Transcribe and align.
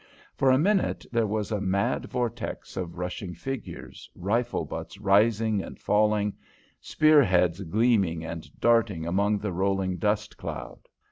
For 0.33 0.49
a 0.49 0.57
minute 0.57 1.05
there 1.11 1.27
was 1.27 1.51
a 1.51 1.61
mad 1.61 2.05
vortex 2.05 2.75
of 2.75 2.97
rushing 2.97 3.35
figures, 3.35 4.09
rifle 4.15 4.65
butts 4.65 4.97
rising 4.97 5.61
and 5.61 5.77
falling, 5.77 6.33
spearheads 6.79 7.61
gleaming 7.61 8.25
and 8.25 8.49
darting 8.59 9.05
among 9.05 9.37
the 9.37 9.53
rolling 9.53 9.97
dust 9.97 10.37
cloud. 10.37 10.89